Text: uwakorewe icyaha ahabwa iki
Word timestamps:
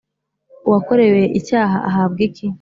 uwakorewe 0.67 1.21
icyaha 1.39 1.77
ahabwa 1.89 2.19
iki 2.27 2.45